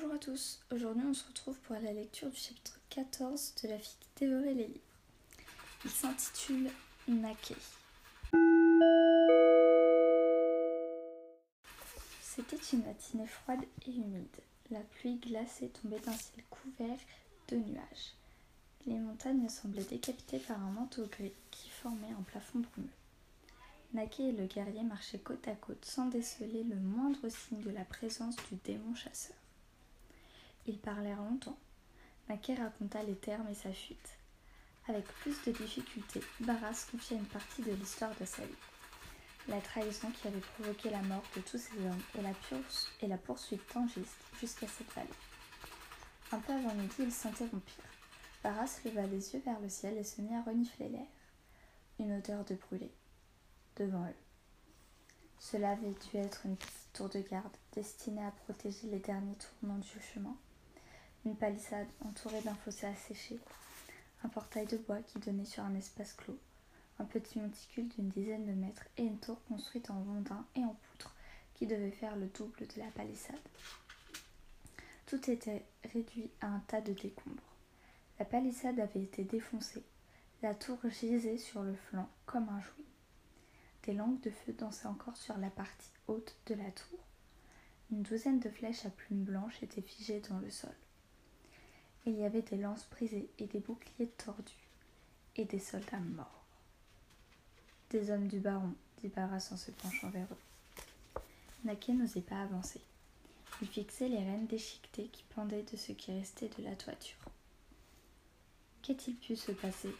Bonjour 0.00 0.14
à 0.14 0.18
tous, 0.18 0.60
aujourd'hui 0.72 1.04
on 1.06 1.12
se 1.12 1.26
retrouve 1.26 1.58
pour 1.60 1.74
la 1.74 1.92
lecture 1.92 2.30
du 2.30 2.36
chapitre 2.36 2.80
14 2.88 3.54
de 3.62 3.68
La 3.68 3.78
fille 3.78 3.98
qui 4.00 4.24
dévorait 4.24 4.54
les 4.54 4.68
livres. 4.68 4.80
Il 5.84 5.90
s'intitule 5.90 6.70
Nake. 7.06 7.54
C'était 12.22 12.56
une 12.72 12.84
matinée 12.84 13.26
froide 13.26 13.60
et 13.86 13.90
humide. 13.90 14.24
La 14.70 14.80
pluie 14.80 15.16
glacée 15.16 15.68
tombait 15.68 16.00
d'un 16.00 16.12
ciel 16.12 16.44
couvert 16.48 16.98
de 17.48 17.56
nuages. 17.56 18.14
Les 18.86 18.98
montagnes 18.98 19.50
semblaient 19.50 19.84
décapitées 19.84 20.38
par 20.38 20.62
un 20.62 20.70
manteau 20.70 21.04
gris 21.06 21.34
qui 21.50 21.68
formait 21.68 22.14
un 22.18 22.22
plafond 22.22 22.60
brumeux. 22.60 22.88
Nake 23.92 24.20
et 24.20 24.32
le 24.32 24.46
guerrier 24.46 24.82
marchaient 24.82 25.18
côte 25.18 25.46
à 25.46 25.56
côte 25.56 25.84
sans 25.84 26.06
déceler 26.06 26.62
le 26.64 26.76
moindre 26.76 27.28
signe 27.28 27.60
de 27.60 27.70
la 27.70 27.84
présence 27.84 28.36
du 28.50 28.56
démon 28.64 28.94
chasseur. 28.94 29.36
Ils 30.66 30.78
parlèrent 30.78 31.22
longtemps. 31.22 31.58
Nake 32.28 32.52
raconta 32.58 33.02
les 33.02 33.16
termes 33.16 33.48
et 33.48 33.54
sa 33.54 33.72
fuite. 33.72 34.18
Avec 34.88 35.04
plus 35.04 35.36
de 35.44 35.52
difficulté, 35.52 36.20
Barras 36.40 36.86
confia 36.90 37.16
une 37.16 37.26
partie 37.26 37.62
de 37.62 37.72
l'histoire 37.72 38.14
de 38.20 38.24
sa 38.24 38.44
vie. 38.44 38.54
La 39.48 39.60
trahison 39.60 40.10
qui 40.10 40.28
avait 40.28 40.40
provoqué 40.40 40.90
la 40.90 41.02
mort 41.02 41.24
de 41.34 41.40
tous 41.40 41.58
ces 41.58 41.76
hommes 41.78 42.02
et 42.18 42.22
la, 42.22 42.32
et 43.00 43.06
la 43.08 43.18
poursuite 43.18 43.66
tangiste 43.68 44.18
jusqu'à 44.38 44.68
cette 44.68 44.92
vallée. 44.94 45.08
Un 46.32 46.38
peu 46.38 46.52
avant 46.52 46.74
midi, 46.74 46.94
ils 47.00 47.12
s'interrompirent. 47.12 47.84
Barras 48.42 48.80
leva 48.84 49.06
les 49.06 49.34
yeux 49.34 49.42
vers 49.44 49.60
le 49.60 49.68
ciel 49.68 49.96
et 49.98 50.04
se 50.04 50.20
mit 50.20 50.34
à 50.34 50.42
renifler 50.42 50.88
l'air. 50.88 51.06
Une 51.98 52.16
odeur 52.16 52.44
de 52.44 52.54
brûlé 52.54 52.90
devant 53.76 54.06
eux. 54.06 54.14
Cela 55.38 55.70
avait 55.70 55.90
dû 55.90 56.16
être 56.16 56.46
une 56.46 56.56
petite 56.56 56.92
tour 56.92 57.08
de 57.08 57.20
garde 57.20 57.56
destinée 57.72 58.24
à 58.24 58.30
protéger 58.30 58.86
les 58.88 59.00
derniers 59.00 59.36
tournants 59.36 59.78
du 59.78 60.00
chemin. 60.14 60.36
Une 61.26 61.36
palissade 61.36 61.86
entourée 62.04 62.40
d'un 62.40 62.54
fossé 62.54 62.86
asséché, 62.86 63.38
un 64.24 64.28
portail 64.30 64.66
de 64.66 64.78
bois 64.78 65.02
qui 65.02 65.18
donnait 65.18 65.44
sur 65.44 65.62
un 65.62 65.74
espace 65.74 66.14
clos, 66.14 66.38
un 66.98 67.04
petit 67.04 67.38
monticule 67.38 67.88
d'une 67.88 68.08
dizaine 68.08 68.46
de 68.46 68.52
mètres 68.52 68.86
et 68.96 69.02
une 69.02 69.18
tour 69.18 69.38
construite 69.44 69.90
en 69.90 70.02
rondin 70.02 70.46
et 70.56 70.64
en 70.64 70.74
poutre 70.74 71.14
qui 71.54 71.66
devait 71.66 71.90
faire 71.90 72.16
le 72.16 72.26
double 72.28 72.66
de 72.66 72.78
la 72.78 72.90
palissade. 72.92 73.38
Tout 75.04 75.30
était 75.30 75.64
réduit 75.92 76.30
à 76.40 76.46
un 76.46 76.60
tas 76.60 76.80
de 76.80 76.94
décombres. 76.94 77.54
La 78.18 78.24
palissade 78.24 78.80
avait 78.80 79.02
été 79.02 79.24
défoncée, 79.24 79.84
la 80.42 80.54
tour 80.54 80.78
gisait 80.88 81.36
sur 81.36 81.62
le 81.62 81.74
flanc 81.74 82.08
comme 82.24 82.48
un 82.48 82.60
jouet. 82.60 82.84
Des 83.82 83.92
langues 83.92 84.20
de 84.20 84.30
feu 84.30 84.54
dansaient 84.54 84.86
encore 84.86 85.18
sur 85.18 85.36
la 85.36 85.50
partie 85.50 85.90
haute 86.06 86.34
de 86.46 86.54
la 86.54 86.70
tour. 86.70 86.98
Une 87.90 88.02
douzaine 88.02 88.40
de 88.40 88.48
flèches 88.48 88.86
à 88.86 88.90
plumes 88.90 89.24
blanches 89.24 89.62
étaient 89.62 89.82
figées 89.82 90.20
dans 90.20 90.38
le 90.38 90.48
sol. 90.48 90.74
Il 92.06 92.14
y 92.18 92.24
avait 92.24 92.42
des 92.42 92.56
lances 92.56 92.88
brisées 92.90 93.28
et 93.38 93.46
des 93.46 93.60
boucliers 93.60 94.08
tordus, 94.16 94.68
et 95.36 95.44
des 95.44 95.58
soldats 95.58 96.00
morts. 96.00 96.44
Des 97.90 98.10
hommes 98.10 98.28
du 98.28 98.40
baron, 98.40 98.74
dit 98.98 99.08
Barras 99.08 99.50
en 99.52 99.56
se 99.56 99.70
penchant 99.70 100.10
vers 100.10 100.26
eux. 100.30 101.20
Naquet 101.64 101.92
n'osait 101.92 102.20
pas 102.20 102.42
avancer. 102.42 102.80
Il 103.60 103.68
fixait 103.68 104.08
les 104.08 104.16
rênes 104.16 104.46
déchiquetées 104.46 105.08
qui 105.08 105.24
pendaient 105.34 105.64
de 105.70 105.76
ce 105.76 105.92
qui 105.92 106.12
restait 106.12 106.50
de 106.58 106.64
la 106.64 106.74
toiture. 106.76 107.18
Qu'est-il 108.82 109.16
pu 109.16 109.36
se 109.36 109.52
passer? 109.52 109.94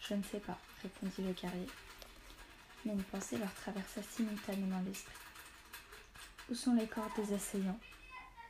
Je 0.00 0.14
ne 0.14 0.22
sais 0.22 0.40
pas, 0.40 0.58
répondit 0.82 1.22
le 1.22 1.32
guerrier 1.32 1.68
mais 2.84 2.92
une 2.92 3.02
pensée 3.02 3.38
leur 3.38 3.52
traversa 3.54 4.02
simultanément 4.02 4.80
l'esprit. 4.86 5.14
Où 6.50 6.54
sont 6.54 6.74
les 6.74 6.86
corps 6.86 7.10
des 7.16 7.34
assaillants? 7.34 7.78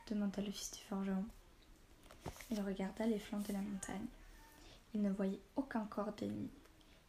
demanda 0.09 0.41
le 0.41 0.51
fils 0.51 0.71
du 0.71 0.79
forgeron. 0.89 1.25
Il 2.49 2.61
regarda 2.61 3.05
les 3.05 3.19
flancs 3.19 3.43
de 3.47 3.53
la 3.53 3.61
montagne. 3.61 4.07
Il 4.93 5.01
ne 5.01 5.09
voyait 5.09 5.41
aucun 5.55 5.85
corps 5.85 6.11
d'ennemi. 6.13 6.49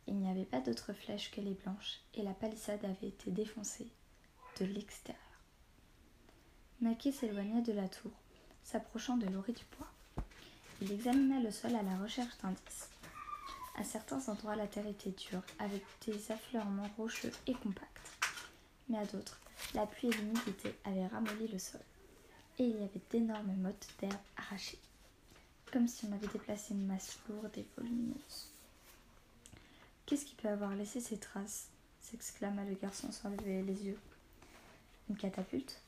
Il 0.07 0.17
n'y 0.17 0.31
avait 0.31 0.45
pas 0.45 0.61
d'autres 0.61 0.93
flèches 0.93 1.31
que 1.31 1.41
les 1.41 1.55
blanches, 1.55 2.00
et 2.15 2.23
la 2.23 2.33
palissade 2.33 2.84
avait 2.84 3.09
été 3.09 3.31
défoncée 3.31 3.89
de 4.61 4.65
l'extérieur. 4.67 5.21
Naki 6.81 7.12
s'éloigna 7.12 7.61
de 7.61 7.72
la 7.72 7.89
tour, 7.89 8.11
s'approchant 8.65 9.17
de 9.17 9.27
l'orée 9.27 9.53
du 9.53 9.65
bois. 9.77 10.25
Il 10.81 10.91
examina 10.91 11.39
le 11.41 11.51
sol 11.51 11.75
à 11.77 11.83
la 11.83 11.97
recherche 11.97 12.37
d'indices. 12.39 12.89
À 13.77 13.84
certains 13.84 14.28
endroits, 14.28 14.56
la 14.56 14.67
terre 14.67 14.87
était 14.87 15.11
dure, 15.12 15.43
avec 15.59 15.83
des 16.06 16.33
affleurements 16.33 16.91
rocheux 16.97 17.31
et 17.47 17.55
compacts. 17.55 18.11
Mais 18.89 18.99
à 18.99 19.06
d'autres, 19.06 19.41
la 19.75 19.87
pluie 19.87 20.09
et 20.09 20.12
l'humidité 20.12 20.75
avaient 20.84 21.06
ramolli 21.06 21.49
le 21.49 21.59
sol, 21.59 21.81
et 22.59 22.65
il 22.65 22.77
y 22.77 22.84
avait 22.84 23.01
d'énormes 23.11 23.55
mottes 23.56 23.89
d'herbe 24.01 24.12
arrachées, 24.37 24.78
comme 25.72 25.88
si 25.88 26.05
on 26.05 26.12
avait 26.12 26.28
déplacé 26.28 26.75
une 26.75 26.87
masse 26.87 27.19
lourde 27.28 27.56
et 27.56 27.66
volumineuse. 27.77 28.50
Qu'est-ce 30.05 30.27
qui 30.27 30.34
peut 30.34 30.49
avoir 30.49 30.75
laissé 30.75 31.00
ces 31.00 31.16
traces 31.16 31.69
s'exclama 32.00 32.65
le 32.65 32.75
garçon 32.75 33.10
sans 33.10 33.31
lever 33.31 33.62
les 33.62 33.87
yeux. 33.87 33.99
Une 35.09 35.16
catapulte? 35.16 35.81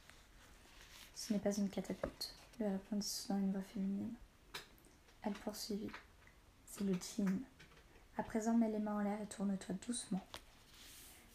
Ce 1.14 1.32
n'est 1.32 1.38
pas 1.38 1.54
une 1.54 1.68
catapulte, 1.68 2.34
lui 2.58 2.66
répondit 2.66 3.06
soudain 3.06 3.38
une 3.38 3.52
voix 3.52 3.62
féminine. 3.74 4.14
Elle 5.22 5.34
poursuivit. 5.34 5.90
C'est 6.66 6.84
le 6.84 6.94
djinn. 6.94 7.40
À 8.16 8.22
présent, 8.22 8.56
mets 8.56 8.70
les 8.70 8.78
mains 8.78 8.96
en 8.96 9.02
l'air 9.02 9.20
et 9.20 9.26
tourne-toi 9.26 9.74
doucement. 9.86 10.24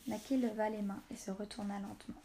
Naki 0.08 0.38
leva 0.38 0.70
les 0.70 0.81
mains 0.81 1.04
et 1.12 1.16
se 1.16 1.30
retourna 1.30 1.80
lentement. 1.80 2.22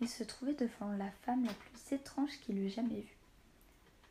Il 0.00 0.08
se 0.08 0.22
trouvait 0.22 0.54
devant 0.54 0.92
la 0.92 1.10
femme 1.10 1.44
la 1.44 1.54
plus 1.54 1.92
étrange 1.92 2.38
qu'il 2.40 2.58
eût 2.58 2.70
jamais 2.70 3.00
vue. 3.00 3.17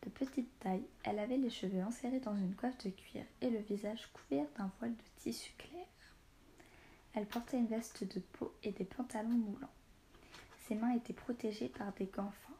De 0.08 0.12
petite 0.26 0.58
taille, 0.60 0.88
elle 1.04 1.20
avait 1.20 1.36
les 1.36 1.50
cheveux 1.50 1.84
enserrés 1.84 2.22
dans 2.22 2.38
une 2.38 2.56
coiffe 2.56 2.78
de 2.78 2.92
cuir 2.92 3.26
et 3.42 3.50
le 3.50 3.60
visage 3.60 4.08
couvert 4.14 4.46
d'un 4.58 4.72
voile 4.80 4.96
de 4.96 5.04
tissu 5.18 5.52
clair. 5.58 5.86
Elle 7.14 7.26
portait 7.26 7.58
une 7.58 7.68
veste 7.68 8.06
de 8.06 8.22
peau 8.22 8.54
et 8.64 8.72
des 8.72 8.86
pantalons 8.86 9.28
moulants. 9.28 9.74
Ses 10.66 10.76
mains 10.76 10.96
étaient 10.96 11.12
protégées 11.12 11.68
par 11.68 11.92
des 11.92 12.06
gants 12.06 12.32
fins. 12.32 12.56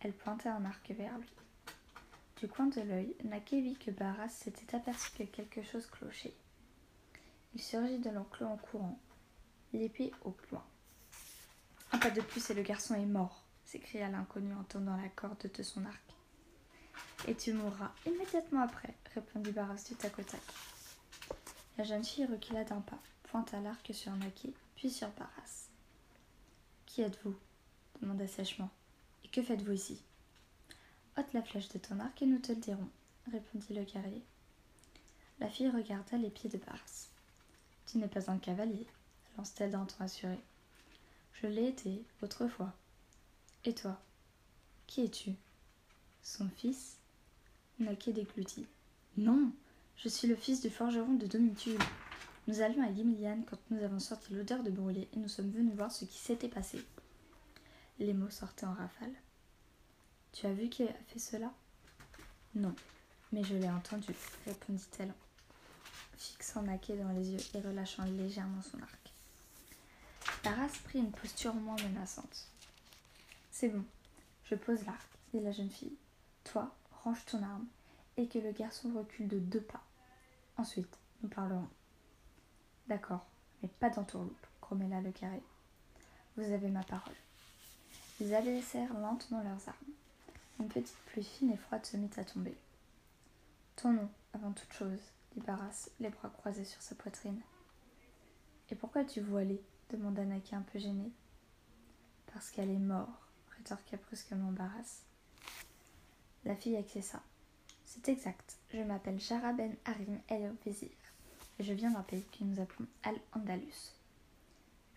Elle 0.00 0.12
pointait 0.12 0.50
un 0.50 0.66
arc 0.66 0.90
vers 0.90 1.16
lui. 1.16 1.32
Du 2.38 2.48
coin 2.48 2.66
de 2.66 2.82
l'œil, 2.82 3.16
Naké 3.24 3.62
vit 3.62 3.76
que 3.76 3.90
Barras 3.90 4.28
s'était 4.28 4.76
aperçu 4.76 5.12
que 5.16 5.22
quelque 5.22 5.62
chose 5.62 5.86
clochait. 5.86 6.36
Il 7.54 7.62
surgit 7.62 7.98
de 7.98 8.10
l'enclos 8.10 8.48
en 8.48 8.58
courant, 8.58 8.98
l'épée 9.72 10.12
au 10.22 10.32
poing. 10.32 10.66
Un 11.92 11.98
pas 11.98 12.10
de 12.10 12.20
plus 12.20 12.50
et 12.50 12.54
le 12.54 12.62
garçon 12.62 12.94
est 12.94 13.06
mort, 13.06 13.42
s'écria 13.64 14.10
l'inconnu 14.10 14.52
en 14.52 14.64
tendant 14.64 14.98
la 14.98 15.08
corde 15.08 15.50
de 15.50 15.62
son 15.62 15.86
arc. 15.86 16.15
Et 17.28 17.34
tu 17.34 17.52
mourras 17.52 17.90
immédiatement 18.06 18.60
après, 18.60 18.94
répondit 19.14 19.50
Barras 19.50 19.84
du 19.88 19.96
tac. 19.96 20.12
La 21.76 21.84
jeune 21.84 22.04
fille 22.04 22.24
recula 22.24 22.62
d'un 22.62 22.80
pas, 22.80 23.00
pointa 23.24 23.58
l'arc 23.60 23.90
sur 23.92 24.12
Naké, 24.12 24.54
puis 24.76 24.90
sur 24.90 25.08
Barras. 25.10 25.66
Qui 26.86 27.02
êtes-vous? 27.02 27.36
demanda 28.00 28.28
sèchement. 28.28 28.70
Et 29.24 29.28
que 29.28 29.42
faites-vous 29.42 29.72
ici? 29.72 30.00
Ôte 31.18 31.32
la 31.32 31.42
flèche 31.42 31.68
de 31.70 31.78
ton 31.78 31.98
arc 31.98 32.22
et 32.22 32.26
nous 32.26 32.38
te 32.38 32.52
le 32.52 32.58
dirons, 32.58 32.88
répondit 33.32 33.74
le 33.74 33.82
guerrier. 33.82 34.22
La 35.40 35.48
fille 35.48 35.70
regarda 35.70 36.16
les 36.16 36.30
pieds 36.30 36.48
de 36.48 36.58
Barras. 36.58 37.08
Tu 37.86 37.98
n'es 37.98 38.08
pas 38.08 38.30
un 38.30 38.38
cavalier, 38.38 38.86
lance-t-elle 39.36 39.72
d'un 39.72 39.84
ton 39.84 40.04
assuré. 40.04 40.38
Je 41.42 41.48
l'ai 41.48 41.68
été 41.68 42.04
autrefois. 42.22 42.72
Et 43.64 43.74
toi 43.74 44.00
Qui 44.86 45.04
es-tu? 45.04 45.34
Son 46.22 46.48
fils? 46.50 46.98
Naquet 47.78 48.12
déglutit. 48.12 48.66
Non, 49.18 49.52
je 49.96 50.08
suis 50.08 50.26
le 50.26 50.36
fils 50.36 50.62
du 50.62 50.70
forgeron 50.70 51.14
de 51.14 51.26
Domitule. 51.26 51.78
Nous 52.46 52.62
allions 52.62 52.82
à 52.82 52.92
Gimilian 52.92 53.42
quand 53.48 53.58
nous 53.70 53.82
avons 53.82 54.00
sorti 54.00 54.32
l'odeur 54.32 54.62
de 54.62 54.70
brûlé 54.70 55.08
et 55.12 55.18
nous 55.18 55.28
sommes 55.28 55.50
venus 55.50 55.74
voir 55.74 55.92
ce 55.92 56.06
qui 56.06 56.16
s'était 56.16 56.48
passé. 56.48 56.82
Les 57.98 58.14
mots 58.14 58.30
sortaient 58.30 58.64
en 58.64 58.72
rafale. 58.72 59.12
Tu 60.32 60.46
as 60.46 60.52
vu 60.52 60.70
qui 60.70 60.84
a 60.84 60.92
fait 61.08 61.18
cela? 61.18 61.52
Non, 62.54 62.74
mais 63.32 63.44
je 63.44 63.54
l'ai 63.54 63.68
entendu, 63.68 64.14
répondit-elle, 64.46 65.12
fixant 66.16 66.62
Naquet 66.62 66.96
dans 66.96 67.12
les 67.12 67.30
yeux 67.30 67.40
et 67.54 67.60
relâchant 67.60 68.04
légèrement 68.04 68.62
son 68.62 68.80
arc. 68.82 69.12
Taras 70.42 70.72
prit 70.84 71.00
une 71.00 71.12
posture 71.12 71.54
moins 71.54 71.76
menaçante. 71.76 72.48
C'est 73.50 73.68
bon, 73.68 73.84
je 74.44 74.54
pose 74.54 74.84
l'arc, 74.86 75.08
dit 75.34 75.40
la 75.40 75.52
jeune 75.52 75.70
fille. 75.70 75.96
Toi, 76.44 76.74
range 77.06 77.24
ton 77.24 77.40
arme 77.40 77.66
et 78.16 78.26
que 78.26 78.40
le 78.40 78.50
garçon 78.50 78.92
recule 78.92 79.28
de 79.28 79.38
deux 79.38 79.60
pas. 79.60 79.82
Ensuite, 80.56 80.98
nous 81.22 81.28
parlerons. 81.28 81.68
D'accord, 82.88 83.24
mais 83.62 83.68
pas 83.68 83.90
d'entourloupe, 83.90 84.46
grommela 84.60 85.00
le 85.00 85.12
carré. 85.12 85.40
Vous 86.36 86.52
avez 86.52 86.68
ma 86.68 86.82
parole. 86.82 87.14
Ils 88.20 88.34
abaissèrent 88.34 88.92
lentement 88.98 89.40
leurs 89.42 89.68
armes. 89.68 89.92
Une 90.58 90.68
petite 90.68 90.96
pluie 91.06 91.22
fine 91.22 91.52
et 91.52 91.56
froide 91.56 91.86
se 91.86 91.96
mit 91.96 92.10
à 92.16 92.24
tomber. 92.24 92.56
Ton 93.76 93.92
nom, 93.92 94.08
avant 94.32 94.50
toute 94.50 94.72
chose, 94.72 94.98
dit 95.34 95.40
Barras, 95.40 95.88
les 96.00 96.10
bras 96.10 96.30
croisés 96.30 96.64
sur 96.64 96.82
sa 96.82 96.96
poitrine. 96.96 97.40
Et 98.70 98.74
pourquoi 98.74 99.04
tu 99.04 99.20
voilé? 99.20 99.62
demanda 99.90 100.24
Naki 100.24 100.56
un 100.56 100.62
peu 100.62 100.80
gêné. 100.80 101.12
Parce 102.32 102.50
qu'elle 102.50 102.70
est 102.70 102.78
morte, 102.78 103.10
rétorqua 103.56 103.96
brusquement 103.98 104.50
Barras. 104.50 105.04
La 106.46 106.54
fille 106.54 106.76
acquiesça. 106.76 107.20
C'est 107.84 108.08
exact. 108.08 108.56
Je 108.72 108.78
m'appelle 108.78 109.20
Jara 109.20 109.52
Ben 109.52 109.74
Harim 109.84 110.20
El 110.28 110.54
Vizir 110.64 110.90
et 111.58 111.64
je 111.64 111.72
viens 111.72 111.90
d'un 111.90 112.02
pays 112.02 112.22
que 112.22 112.44
nous 112.44 112.60
appelons 112.60 112.86
Al-Andalus. 113.02 113.92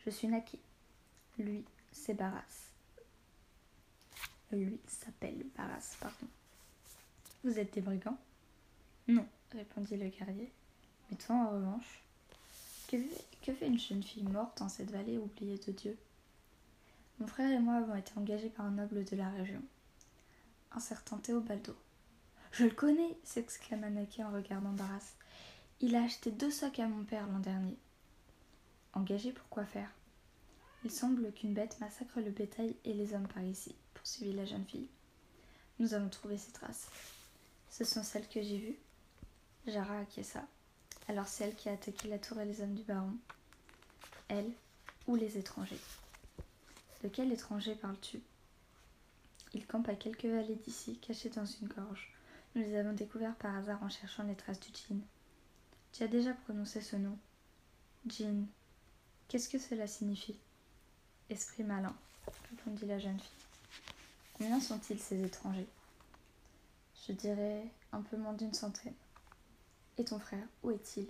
Je 0.05 0.11
suis 0.11 0.27
Naki. 0.27 0.59
Lui, 1.39 1.65
c'est 1.91 2.13
Barras. 2.13 2.69
Lui 4.51 4.79
s'appelle 4.87 5.43
Barras, 5.57 5.95
pardon. 5.99 6.27
Vous 7.43 7.57
êtes 7.57 7.73
des 7.73 7.81
brigands? 7.81 8.17
Non, 9.07 9.25
répondit 9.51 9.97
le 9.97 10.09
guerrier. 10.09 10.51
Mais 11.09 11.17
toi, 11.17 11.35
en 11.35 11.49
revanche, 11.49 12.03
que, 12.87 12.97
que 13.41 13.53
fait 13.53 13.67
une 13.67 13.79
jeune 13.79 14.03
fille 14.03 14.23
morte 14.23 14.61
en 14.61 14.69
cette 14.69 14.91
vallée 14.91 15.17
oubliée 15.17 15.57
de 15.57 15.71
Dieu? 15.71 15.97
Mon 17.19 17.25
frère 17.25 17.51
et 17.51 17.59
moi 17.59 17.75
avons 17.75 17.95
été 17.95 18.11
engagés 18.17 18.49
par 18.49 18.67
un 18.67 18.71
noble 18.71 19.03
de 19.03 19.15
la 19.15 19.29
région, 19.29 19.63
un 20.71 20.79
certain 20.79 21.17
Théobaldo. 21.17 21.75
Je 22.51 22.65
le 22.65 22.71
connais 22.71 23.17
s'exclama 23.23 23.89
Naki 23.89 24.23
en 24.23 24.31
regardant 24.31 24.71
Barras. 24.71 25.13
Il 25.81 25.95
a 25.95 26.03
acheté 26.03 26.31
deux 26.31 26.51
sacs 26.51 26.79
à 26.79 26.87
mon 26.87 27.03
père 27.03 27.27
l'an 27.27 27.39
dernier. 27.39 27.77
Engagé 28.93 29.31
pour 29.31 29.47
quoi 29.49 29.65
faire? 29.65 29.91
Il 30.83 30.91
semble 30.91 31.31
qu'une 31.33 31.53
bête 31.53 31.79
massacre 31.79 32.19
le 32.21 32.31
bétail 32.31 32.75
et 32.85 32.93
les 32.93 33.13
hommes 33.13 33.27
par 33.27 33.43
ici, 33.43 33.75
poursuivit 33.93 34.33
la 34.33 34.45
jeune 34.45 34.65
fille. 34.65 34.89
Nous 35.79 35.93
avons 35.93 36.09
trouvé 36.09 36.37
ces 36.37 36.51
traces. 36.51 36.87
Ce 37.69 37.83
sont 37.83 38.03
celles 38.03 38.27
que 38.27 38.41
j'ai 38.41 38.57
vues. 38.57 38.79
Jara 39.67 39.99
acquiesça. 39.99 40.45
Alors 41.07 41.27
c'est 41.27 41.45
elle 41.45 41.55
qui 41.55 41.69
a 41.69 41.73
attaqué 41.73 42.07
la 42.07 42.19
tour 42.19 42.39
et 42.39 42.45
les 42.45 42.61
hommes 42.61 42.75
du 42.75 42.83
baron. 42.83 43.13
Elle 44.27 44.51
ou 45.07 45.15
les 45.15 45.37
étrangers? 45.37 45.79
De 47.03 47.09
quel 47.09 47.31
étranger 47.31 47.75
parles-tu? 47.75 48.21
Il 49.53 49.65
campe 49.65 49.89
à 49.89 49.95
quelques 49.95 50.25
vallées 50.25 50.55
d'ici, 50.55 50.97
cachés 50.99 51.29
dans 51.29 51.45
une 51.45 51.67
gorge. 51.67 52.13
Nous 52.55 52.61
les 52.61 52.75
avons 52.75 52.93
découverts 52.93 53.35
par 53.35 53.55
hasard 53.55 53.81
en 53.83 53.89
cherchant 53.89 54.23
les 54.23 54.35
traces 54.35 54.59
du 54.59 54.69
djinn. 54.73 55.01
Tu 55.91 56.03
as 56.03 56.07
déjà 56.07 56.33
prononcé 56.33 56.81
ce 56.81 56.95
nom 56.95 57.17
Djinn. 58.05 58.47
Qu'est-ce 59.27 59.49
que 59.49 59.59
cela 59.59 59.87
signifie? 59.87 60.37
Esprit 61.29 61.63
malin, 61.63 61.95
répondit 62.49 62.85
la 62.85 62.99
jeune 62.99 63.19
fille. 63.19 63.45
Combien 64.33 64.59
sont-ils 64.59 64.99
ces 64.99 65.23
étrangers? 65.23 65.67
Je 67.07 67.13
dirais 67.13 67.65
un 67.91 68.01
peu 68.01 68.17
moins 68.17 68.33
d'une 68.33 68.53
centaine. 68.53 68.93
Et 69.97 70.05
ton 70.05 70.19
frère, 70.19 70.47
où 70.63 70.71
est-il? 70.71 71.07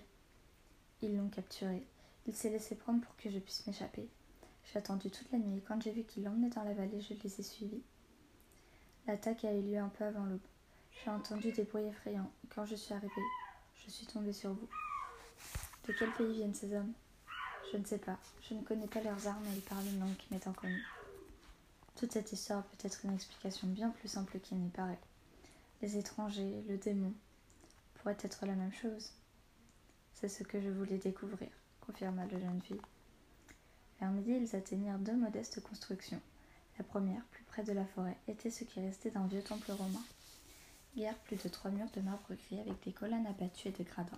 Ils 1.02 1.16
l'ont 1.16 1.28
capturé. 1.28 1.86
Il 2.26 2.34
s'est 2.34 2.50
laissé 2.50 2.74
prendre 2.74 3.00
pour 3.00 3.16
que 3.16 3.30
je 3.30 3.38
puisse 3.38 3.66
m'échapper. 3.66 4.08
J'ai 4.64 4.78
attendu 4.78 5.10
toute 5.10 5.30
la 5.32 5.38
nuit 5.38 5.58
et 5.58 5.62
quand 5.62 5.80
j'ai 5.80 5.92
vu 5.92 6.04
qu'il 6.04 6.24
l'emmenait 6.24 6.50
dans 6.50 6.64
la 6.64 6.74
vallée, 6.74 7.00
je 7.00 7.14
les 7.14 7.40
ai 7.40 7.42
suivis. 7.42 7.82
L'attaque 9.10 9.44
a 9.44 9.52
eu 9.52 9.60
lieu 9.60 9.78
un 9.78 9.88
peu 9.88 10.04
avant 10.04 10.24
l'aube. 10.24 10.38
J'ai 10.92 11.10
entendu 11.10 11.50
des 11.50 11.64
bruits 11.64 11.82
effrayants. 11.82 12.30
Quand 12.54 12.64
je 12.64 12.76
suis 12.76 12.94
arrivée, 12.94 13.10
je 13.74 13.90
suis 13.90 14.06
tombée 14.06 14.32
sur 14.32 14.52
vous. 14.52 14.68
De 15.88 15.92
quel 15.98 16.12
pays 16.12 16.32
viennent 16.32 16.54
ces 16.54 16.72
hommes? 16.76 16.92
Je 17.72 17.78
ne 17.78 17.84
sais 17.84 17.98
pas. 17.98 18.16
Je 18.48 18.54
ne 18.54 18.62
connais 18.62 18.86
pas 18.86 19.00
leurs 19.00 19.26
armes 19.26 19.44
et 19.46 19.56
ils 19.56 19.62
parlent 19.62 19.84
une 19.88 19.98
langue 19.98 20.16
qui 20.16 20.32
m'est 20.32 20.46
inconnue. 20.46 20.86
Toute 21.96 22.12
cette 22.12 22.30
histoire 22.30 22.62
peut 22.62 22.86
être 22.86 23.04
une 23.04 23.12
explication 23.12 23.66
bien 23.66 23.90
plus 23.90 24.06
simple 24.06 24.38
qu'il 24.38 24.58
n'y 24.58 24.70
paraît. 24.70 25.00
Les 25.82 25.96
étrangers, 25.96 26.62
le 26.68 26.76
démon, 26.76 27.12
pourraient 27.94 28.16
être 28.22 28.46
la 28.46 28.54
même 28.54 28.72
chose. 28.72 29.10
C'est 30.14 30.28
ce 30.28 30.44
que 30.44 30.60
je 30.60 30.68
voulais 30.68 30.98
découvrir, 30.98 31.48
confirma 31.80 32.26
la 32.26 32.38
jeune 32.38 32.62
fille. 32.62 32.80
Vers 33.98 34.12
midi, 34.12 34.38
ils 34.40 34.54
atteignirent 34.54 35.00
deux 35.00 35.16
modestes 35.16 35.60
constructions. 35.64 36.22
La 36.80 36.84
première, 36.84 37.22
plus 37.26 37.44
près 37.44 37.62
de 37.62 37.72
la 37.72 37.84
forêt, 37.84 38.16
était 38.26 38.50
ce 38.50 38.64
qui 38.64 38.80
restait 38.80 39.10
d'un 39.10 39.26
vieux 39.26 39.42
temple 39.42 39.70
romain. 39.70 40.02
Guère 40.96 41.18
plus 41.18 41.36
de 41.36 41.50
trois 41.50 41.70
murs 41.70 41.90
de 41.94 42.00
marbre 42.00 42.32
gris 42.32 42.58
avec 42.58 42.82
des 42.82 42.92
colonnes 42.92 43.26
abattues 43.26 43.68
et 43.68 43.72
des 43.72 43.84
gradins. 43.84 44.16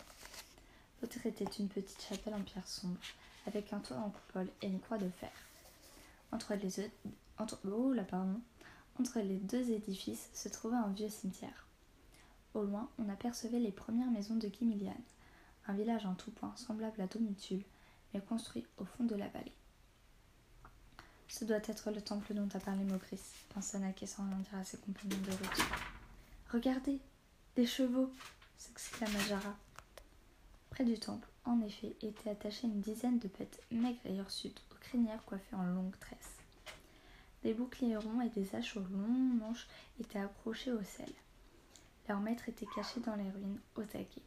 L'autre 1.00 1.26
était 1.26 1.44
une 1.58 1.66
petite 1.66 2.00
chapelle 2.00 2.34
en 2.34 2.40
pierre 2.40 2.68
sombre, 2.68 3.00
avec 3.48 3.72
un 3.72 3.80
toit 3.80 3.96
en 3.96 4.10
coupole 4.10 4.46
et 4.62 4.68
une 4.68 4.78
croix 4.78 4.98
de 4.98 5.08
fer. 5.08 5.32
Entre 6.30 6.54
les, 6.54 6.88
entre, 7.36 7.58
oh 7.68 7.92
les 9.16 9.38
deux 9.38 9.72
édifices 9.72 10.30
se 10.32 10.48
trouvait 10.48 10.76
un 10.76 10.92
vieux 10.92 11.08
cimetière. 11.08 11.66
Au 12.54 12.62
loin, 12.62 12.88
on 12.96 13.08
apercevait 13.08 13.58
les 13.58 13.72
premières 13.72 14.12
maisons 14.12 14.36
de 14.36 14.46
Guimilian, 14.46 14.94
un 15.66 15.74
village 15.74 16.06
en 16.06 16.14
tout 16.14 16.30
point 16.30 16.54
semblable 16.54 17.00
à 17.00 17.08
Domitule, 17.08 17.64
mais 18.14 18.20
construit 18.20 18.64
au 18.78 18.84
fond 18.84 19.02
de 19.02 19.16
la 19.16 19.26
vallée. 19.26 19.56
Ce 21.32 21.46
doit 21.46 21.56
être 21.64 21.90
le 21.90 22.02
temple 22.02 22.34
dont 22.34 22.48
a 22.52 22.60
parlé 22.60 22.84
Maugris, 22.84 23.18
pensa 23.54 23.78
Naké 23.78 24.06
sans 24.06 24.22
rien 24.26 24.36
dire 24.36 24.58
à 24.58 24.64
ses 24.64 24.76
compagnons 24.76 25.16
de 25.22 25.30
route. 25.30 25.64
Regardez, 26.52 27.00
des 27.56 27.64
chevaux 27.64 28.12
s'exclama 28.58 29.18
Jara. 29.20 29.56
Près 30.68 30.84
du 30.84 30.98
temple, 30.98 31.26
en 31.46 31.58
effet, 31.62 31.96
étaient 32.02 32.28
attachées 32.28 32.66
une 32.66 32.82
dizaine 32.82 33.18
de 33.18 33.28
bêtes 33.28 33.62
maigres 33.70 34.04
et 34.04 34.12
hirsutes, 34.12 34.62
aux 34.72 34.78
crinières 34.80 35.24
coiffées 35.24 35.56
en 35.56 35.64
longues 35.64 35.98
tresses. 36.00 36.36
Des 37.42 37.54
boucliers 37.54 37.96
ronds 37.96 38.20
et 38.20 38.28
des 38.28 38.54
haches 38.54 38.76
aux 38.76 38.80
longs 38.80 39.34
manches 39.40 39.68
étaient 40.00 40.18
accrochés 40.18 40.72
au 40.72 40.82
sel. 40.84 41.10
Leur 42.10 42.20
maître 42.20 42.50
était 42.50 42.68
caché 42.74 43.00
dans 43.00 43.16
les 43.16 43.30
ruines, 43.30 43.58
au 43.76 43.82
taquet. 43.84 44.20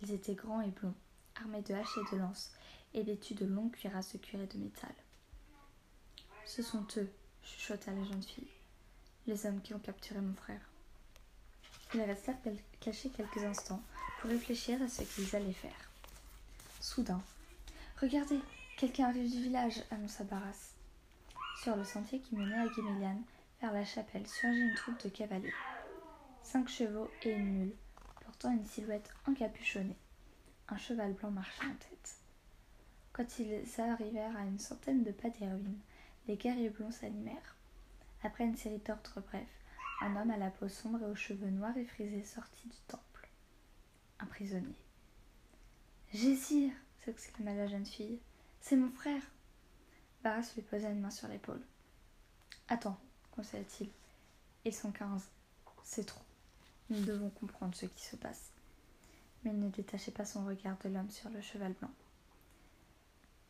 Ils 0.00 0.12
étaient 0.12 0.36
grands 0.36 0.60
et 0.60 0.70
blonds, 0.70 0.94
armés 1.34 1.62
de 1.62 1.74
haches 1.74 1.98
et 1.98 2.14
de 2.14 2.20
lances, 2.20 2.52
et 2.94 3.02
vêtus 3.02 3.34
de 3.34 3.46
longues 3.46 3.72
cuirasses 3.72 4.12
de 4.12 4.18
cuir 4.18 4.40
et 4.40 4.46
de 4.46 4.58
métal. 4.58 4.94
Ce 6.46 6.62
sont 6.62 6.86
eux, 6.96 7.10
chuchota 7.42 7.90
la 7.92 8.04
jeune 8.04 8.22
fille, 8.22 8.48
les 9.26 9.46
hommes 9.46 9.60
qui 9.62 9.74
ont 9.74 9.78
capturé 9.78 10.20
mon 10.20 10.34
frère. 10.34 10.60
Ils 11.94 12.02
restèrent 12.02 12.36
cachés 12.80 13.10
quelques 13.10 13.42
instants 13.44 13.82
pour 14.20 14.30
réfléchir 14.30 14.80
à 14.82 14.88
ce 14.88 15.02
qu'ils 15.02 15.34
allaient 15.34 15.52
faire. 15.52 15.90
Soudain, 16.80 17.22
regardez, 18.00 18.40
quelqu'un 18.76 19.08
arrive 19.08 19.30
du 19.30 19.42
village, 19.42 19.82
annonça 19.90 20.24
Barras. 20.24 20.72
Sur 21.62 21.76
le 21.76 21.84
sentier 21.84 22.20
qui 22.20 22.36
menait 22.36 22.58
à 22.58 22.68
Guéméliane, 22.68 23.22
vers 23.60 23.72
la 23.72 23.84
chapelle, 23.84 24.26
surgit 24.26 24.60
une 24.60 24.74
troupe 24.74 25.02
de 25.02 25.08
cavaliers. 25.08 25.54
Cinq 26.42 26.68
chevaux 26.68 27.10
et 27.22 27.30
une 27.30 27.58
mule, 27.58 27.74
portant 28.22 28.50
une 28.50 28.66
silhouette 28.66 29.10
encapuchonnée. 29.26 29.96
Un 30.68 30.76
cheval 30.76 31.14
blanc 31.14 31.30
marchait 31.30 31.64
en 31.64 31.74
tête. 31.74 32.16
Quand 33.12 33.38
ils 33.38 33.80
arrivèrent 33.80 34.36
à 34.36 34.44
une 34.44 34.58
centaine 34.58 35.04
de 35.04 35.12
pas 35.12 35.30
des 35.30 35.46
ruines, 35.46 35.80
les 36.26 36.36
guerriers 36.36 36.70
blonds 36.70 36.90
s'animèrent. 36.90 37.56
Après 38.22 38.44
une 38.44 38.56
série 38.56 38.78
d'ordres 38.78 39.20
brefs, 39.20 39.64
un 40.00 40.16
homme 40.16 40.30
à 40.30 40.36
la 40.36 40.50
peau 40.50 40.68
sombre 40.68 41.02
et 41.02 41.10
aux 41.10 41.14
cheveux 41.14 41.50
noirs 41.50 41.76
et 41.76 41.84
frisés 41.84 42.24
sortit 42.24 42.68
du 42.68 42.78
temple. 42.88 43.28
Un 44.18 44.26
prisonnier. 44.26 44.76
Gésir 46.12 46.72
s'exclama 47.00 47.54
la 47.54 47.66
jeune 47.66 47.86
fille. 47.86 48.20
C'est 48.60 48.76
mon 48.76 48.90
frère. 48.90 49.22
Barras 50.22 50.52
lui 50.54 50.62
posa 50.62 50.88
une 50.90 51.00
main 51.00 51.10
sur 51.10 51.28
l'épaule. 51.28 51.62
Attends, 52.68 52.98
conseilla-t-il. 53.32 53.90
Ils 54.64 54.74
sont 54.74 54.92
quinze. 54.92 55.28
C'est 55.82 56.06
trop. 56.06 56.22
Nous 56.88 57.04
devons 57.04 57.30
comprendre 57.30 57.74
ce 57.74 57.86
qui 57.86 58.02
se 58.02 58.16
passe. 58.16 58.52
Mais 59.42 59.50
il 59.50 59.60
ne 59.60 59.68
détachait 59.68 60.12
pas 60.12 60.24
son 60.24 60.46
regard 60.46 60.78
de 60.78 60.88
l'homme 60.88 61.10
sur 61.10 61.28
le 61.28 61.42
cheval 61.42 61.74
blanc. 61.74 61.90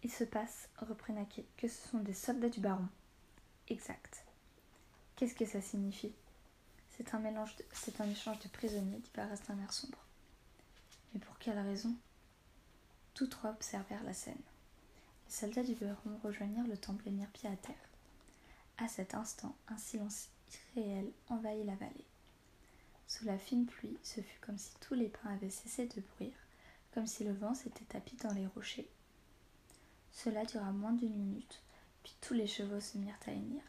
Il 0.04 0.12
se 0.12 0.24
passe, 0.24 0.68
reprit 0.76 1.14
Naquet, 1.14 1.46
que 1.56 1.66
ce 1.66 1.88
sont 1.88 1.98
des 1.98 2.12
soldats 2.12 2.50
du 2.50 2.60
baron. 2.60 2.86
Exact. 3.68 4.22
Qu'est-ce 5.16 5.34
que 5.34 5.46
ça 5.46 5.62
signifie? 5.62 6.12
C'est 6.90 7.14
un 7.14 7.18
mélange, 7.18 7.56
c'est 7.72 8.00
un 8.02 8.10
échange 8.10 8.38
de 8.40 8.48
prisonniers, 8.48 8.98
dit 8.98 9.10
Barras 9.16 9.40
d'un 9.48 9.58
air 9.60 9.72
sombre. 9.72 9.98
Mais 11.12 11.20
pour 11.20 11.38
quelle 11.38 11.58
raison? 11.58 11.96
Tous 13.14 13.28
trois 13.28 13.50
observèrent 13.50 14.04
la 14.04 14.12
scène. 14.12 14.42
Les 15.26 15.32
soldats 15.32 15.62
du 15.62 15.74
baron 15.74 16.20
rejoignirent 16.22 16.66
le 16.66 16.76
temple 16.76 17.08
et 17.08 17.10
mirent 17.10 17.30
pied 17.30 17.48
à 17.48 17.56
terre. 17.56 17.74
À 18.76 18.88
cet 18.88 19.14
instant, 19.14 19.56
un 19.68 19.78
silence 19.78 20.28
irréel 20.76 21.10
envahit 21.28 21.64
la 21.64 21.76
vallée. 21.76 22.06
Sous 23.08 23.24
la 23.24 23.38
fine 23.38 23.64
pluie, 23.64 23.96
ce 24.02 24.20
fut 24.20 24.40
comme 24.40 24.58
si 24.58 24.74
tous 24.80 24.94
les 24.94 25.08
pins 25.08 25.32
avaient 25.32 25.48
cessé 25.48 25.86
de 25.86 26.02
bruire, 26.14 26.36
comme 26.92 27.06
si 27.06 27.24
le 27.24 27.32
vent 27.32 27.54
s'était 27.54 27.86
tapi 27.86 28.16
dans 28.16 28.32
les 28.34 28.46
rochers. 28.48 28.90
Cela 30.14 30.44
dura 30.44 30.70
moins 30.72 30.92
d'une 30.92 31.14
minute, 31.14 31.60
puis 32.02 32.14
tous 32.20 32.34
les 32.34 32.46
chevaux 32.46 32.80
se 32.80 32.96
mirent 32.96 33.18
à 33.26 33.32
hennir. 33.32 33.62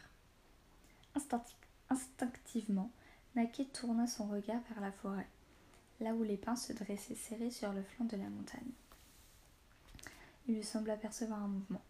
Instinctivement, 1.90 2.92
Naquet 3.36 3.66
tourna 3.66 4.08
son 4.08 4.28
regard 4.28 4.62
vers 4.70 4.80
la 4.80 4.92
forêt, 4.92 5.28
là 6.00 6.14
où 6.14 6.24
les 6.24 6.38
pins 6.38 6.56
se 6.56 6.72
dressaient 6.72 7.16
serrés 7.16 7.52
sur 7.52 7.74
le 7.74 7.84
flanc 7.84 8.06
de 8.06 8.16
la 8.16 8.30
montagne. 8.30 8.72
Il 10.48 10.56
lui 10.56 10.64
sembla 10.64 10.94
apercevoir 10.94 11.44
un 11.44 11.48
mouvement, 11.48 11.82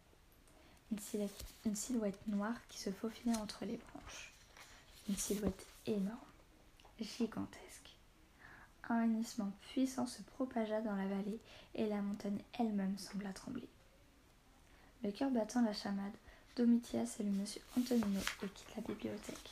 une 0.91 1.00
silhouette, 1.00 1.45
une 1.65 1.75
silhouette 1.75 2.27
noire 2.27 2.55
qui 2.69 2.79
se 2.79 2.91
faufilait 2.91 3.38
entre 3.38 3.65
les 3.65 3.77
branches. 3.77 4.33
Une 5.09 5.17
silhouette 5.17 5.67
énorme, 5.85 6.17
gigantesque. 7.00 7.95
Un 8.89 9.03
hennissement 9.03 9.51
puissant 9.69 10.07
se 10.07 10.21
propagea 10.24 10.81
dans 10.81 10.95
la 10.95 11.07
vallée 11.07 11.39
et 11.75 11.88
la 11.88 12.01
montagne 12.01 12.41
elle-même 12.57 12.97
sembla 12.97 13.33
trembler. 13.33 13.69
Le 15.05 15.12
cœur 15.12 15.29
battant 15.29 15.62
la 15.62 15.71
chamade, 15.71 16.15
Domitia 16.55 17.05
salue 17.05 17.29
Monsieur 17.29 17.62
Antonino 17.77 18.19
et 18.41 18.47
quitte 18.47 18.75
la 18.75 18.81
bibliothèque. 18.81 19.51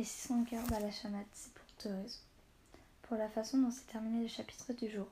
Et 0.00 0.04
si 0.04 0.26
son 0.26 0.42
cœur 0.42 0.66
bat 0.66 0.80
la 0.80 0.90
chamade, 0.90 1.26
c'est 1.32 1.52
pour 1.52 1.64
deux 1.84 1.94
raisons. 1.94 2.18
Pour 3.02 3.16
la 3.16 3.28
façon 3.28 3.58
dont 3.58 3.70
s'est 3.70 3.84
terminé 3.84 4.20
le 4.20 4.28
chapitre 4.28 4.72
du 4.72 4.90
jour, 4.90 5.06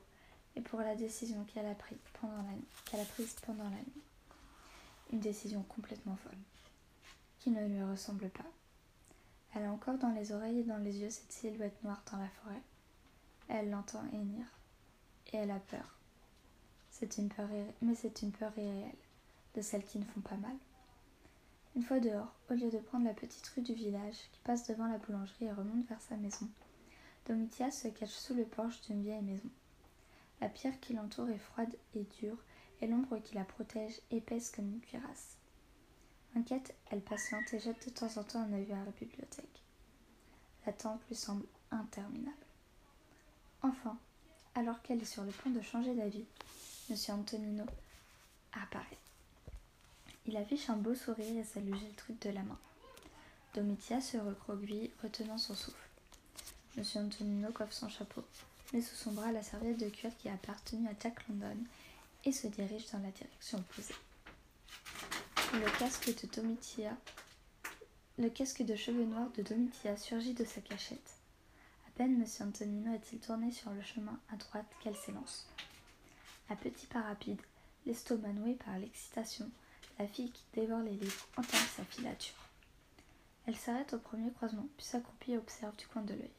et 0.57 0.59
pour 0.59 0.81
la 0.81 0.95
décision 0.95 1.45
qu'elle 1.45 1.65
a, 1.65 1.75
prise 1.75 1.97
pendant 2.19 2.43
la 2.43 2.51
nuit, 2.51 2.65
qu'elle 2.83 2.99
a 2.99 3.05
prise 3.05 3.33
pendant 3.45 3.63
la 3.63 3.69
nuit. 3.69 4.03
Une 5.13 5.21
décision 5.21 5.63
complètement 5.63 6.17
folle, 6.17 6.37
qui 7.39 7.51
ne 7.51 7.65
lui 7.65 7.83
ressemble 7.83 8.27
pas. 8.31 8.51
Elle 9.55 9.63
a 9.63 9.71
encore 9.71 9.97
dans 9.97 10.11
les 10.11 10.33
oreilles 10.33 10.59
et 10.59 10.63
dans 10.65 10.79
les 10.79 10.97
yeux 10.97 11.09
cette 11.09 11.31
silhouette 11.31 11.81
noire 11.85 12.03
dans 12.11 12.17
la 12.17 12.27
forêt. 12.27 12.61
Elle 13.47 13.69
l'entend 13.69 14.03
hennir, 14.11 14.45
et 15.31 15.37
elle 15.37 15.51
a 15.51 15.59
peur. 15.59 15.95
C'est 16.89 17.17
une 17.17 17.29
peur, 17.29 17.47
mais 17.81 17.95
c'est 17.95 18.23
une 18.23 18.33
peur 18.33 18.51
irréelle, 18.57 18.91
de 19.55 19.61
celles 19.61 19.85
qui 19.85 19.99
ne 19.99 20.05
font 20.05 20.21
pas 20.21 20.37
mal. 20.37 20.55
Une 21.75 21.83
fois 21.83 21.99
dehors, 21.99 22.33
au 22.49 22.53
lieu 22.53 22.69
de 22.69 22.77
prendre 22.79 23.05
la 23.05 23.13
petite 23.13 23.47
rue 23.47 23.61
du 23.61 23.73
village 23.73 24.17
qui 24.33 24.39
passe 24.43 24.67
devant 24.67 24.87
la 24.87 24.97
boulangerie 24.97 25.45
et 25.45 25.51
remonte 25.51 25.87
vers 25.87 26.01
sa 26.01 26.17
maison, 26.17 26.49
Domitia 27.27 27.71
se 27.71 27.87
cache 27.87 28.09
sous 28.09 28.33
le 28.33 28.45
porche 28.45 28.81
d'une 28.81 29.03
vieille 29.03 29.21
maison. 29.21 29.49
La 30.41 30.49
pierre 30.49 30.79
qui 30.79 30.93
l'entoure 30.93 31.29
est 31.29 31.37
froide 31.37 31.73
et 31.95 32.03
dure, 32.19 32.37
et 32.81 32.87
l'ombre 32.87 33.19
qui 33.19 33.35
la 33.35 33.45
protège 33.45 34.01
épaisse 34.09 34.51
comme 34.51 34.67
une 34.67 34.81
cuirasse. 34.81 35.37
Inquiète, 36.35 36.73
elle 36.89 37.01
patiente 37.01 37.53
et 37.53 37.59
jette 37.59 37.85
de 37.85 37.93
temps 37.93 38.17
en 38.17 38.23
temps 38.23 38.41
un 38.41 38.53
œil 38.53 38.65
vers 38.65 38.83
la 38.83 38.91
bibliothèque. 38.91 39.63
L'attente 40.65 41.01
lui 41.07 41.15
semble 41.15 41.45
interminable. 41.69 42.35
Enfin, 43.61 43.97
alors 44.55 44.81
qu'elle 44.81 45.01
est 45.01 45.05
sur 45.05 45.23
le 45.23 45.31
point 45.31 45.51
de 45.51 45.61
changer 45.61 45.93
d'avis, 45.93 46.25
M. 46.89 46.95
Antonino 47.09 47.65
apparaît. 48.53 48.97
Il 50.27 50.37
affiche 50.37 50.69
un 50.69 50.77
beau 50.77 50.95
sourire 50.95 51.37
et 51.37 51.43
salue 51.43 51.73
truc 51.97 52.21
de 52.21 52.29
la 52.29 52.43
main. 52.43 52.59
Domitia 53.53 53.99
se 53.99 54.17
recroqueville, 54.17 54.91
retenant 55.01 55.37
son 55.37 55.55
souffle. 55.55 55.89
M. 56.77 56.83
Antonino 56.95 57.51
coiffe 57.51 57.73
son 57.73 57.89
chapeau 57.89 58.23
met 58.73 58.81
sous 58.81 58.95
son 58.95 59.11
bras 59.11 59.31
la 59.31 59.43
serviette 59.43 59.79
de 59.79 59.89
cuir 59.89 60.15
qui 60.17 60.29
a 60.29 60.33
appartenu 60.33 60.87
à 60.87 60.93
Jack 60.99 61.27
London 61.27 61.57
et 62.23 62.31
se 62.31 62.47
dirige 62.47 62.89
dans 62.91 62.99
la 62.99 63.11
direction 63.11 63.57
opposée. 63.57 63.95
Le 65.53 65.79
casque 65.79 66.07
de 66.21 66.27
Domitia, 66.33 66.95
le 68.17 68.29
casque 68.29 68.63
de 68.63 68.75
cheveux 68.75 69.03
noirs 69.03 69.29
de 69.31 69.41
Domitia 69.43 69.97
surgit 69.97 70.33
de 70.33 70.45
sa 70.45 70.61
cachette. 70.61 71.15
À 71.87 71.91
peine 71.97 72.21
M. 72.21 72.47
Antonino 72.47 72.93
a-t-il 72.93 73.19
tourné 73.19 73.51
sur 73.51 73.71
le 73.71 73.81
chemin 73.81 74.17
à 74.31 74.37
droite 74.37 74.71
qu'elle 74.81 74.95
s'élance. 74.95 75.47
À 76.49 76.55
petits 76.55 76.87
pas 76.87 77.01
rapides, 77.01 77.41
l'estomac 77.85 78.33
noué 78.33 78.53
par 78.53 78.77
l'excitation, 78.77 79.49
la 80.01 80.07
fille 80.07 80.31
qui 80.31 80.43
dévore 80.53 80.81
les 80.81 80.95
livres 80.95 81.27
entame 81.37 81.67
sa 81.77 81.83
filature. 81.83 82.33
Elle 83.45 83.55
s'arrête 83.55 83.93
au 83.93 83.99
premier 83.99 84.31
croisement, 84.31 84.67
puis 84.75 84.85
s'accroupit 84.85 85.33
et 85.33 85.37
observe 85.37 85.75
du 85.75 85.85
coin 85.85 86.01
de 86.01 86.13
l'œil. 86.13 86.31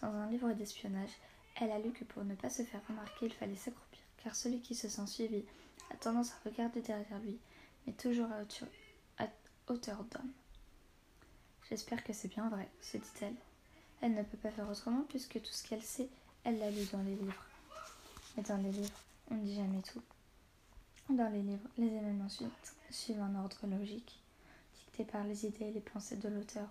Dans 0.00 0.08
un 0.08 0.30
livre 0.30 0.50
d'espionnage, 0.52 1.10
elle 1.56 1.72
a 1.72 1.78
lu 1.78 1.92
que 1.92 2.04
pour 2.04 2.24
ne 2.24 2.34
pas 2.34 2.48
se 2.48 2.62
faire 2.62 2.80
remarquer, 2.88 3.26
il 3.26 3.34
fallait 3.34 3.54
s'accroupir, 3.56 4.00
car 4.24 4.34
celui 4.34 4.60
qui 4.60 4.74
se 4.74 4.88
sent 4.88 5.06
suivi 5.06 5.44
a 5.90 5.96
tendance 5.96 6.30
à 6.30 6.48
regarder 6.48 6.80
derrière 6.80 7.18
lui, 7.18 7.38
mais 7.86 7.92
toujours 7.92 8.28
à 8.32 8.42
hauteur, 9.68 10.04
d'homme. 10.04 10.32
J'espère 11.68 12.02
que 12.02 12.14
c'est 12.14 12.28
bien 12.28 12.48
vrai, 12.48 12.68
se 12.80 12.96
dit-elle. 12.96 13.36
Elle 14.00 14.14
ne 14.14 14.22
peut 14.22 14.38
pas 14.38 14.50
faire 14.50 14.70
autrement 14.70 15.04
puisque 15.08 15.40
tout 15.40 15.52
ce 15.52 15.68
qu'elle 15.68 15.82
sait, 15.82 16.08
elle 16.44 16.58
l'a 16.58 16.70
lu 16.70 16.84
dans 16.92 17.02
les 17.02 17.14
livres. 17.14 17.44
Mais 18.36 18.42
dans 18.42 18.56
les 18.56 18.72
livres, 18.72 18.98
on 19.30 19.34
ne 19.34 19.44
dit 19.44 19.54
jamais 19.54 19.82
tout. 19.82 20.02
Dans 21.16 21.28
les 21.28 21.42
livres, 21.42 21.68
les 21.76 21.88
événements 21.88 22.28
suivent 22.90 23.20
un 23.20 23.34
ordre 23.34 23.66
logique, 23.66 24.22
dicté 24.74 25.04
par 25.04 25.24
les 25.24 25.44
idées 25.44 25.66
et 25.66 25.72
les 25.72 25.80
pensées 25.80 26.16
de 26.16 26.28
l'auteur, 26.28 26.68